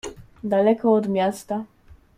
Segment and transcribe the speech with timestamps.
[0.43, 1.63] "Daleko od miasta..."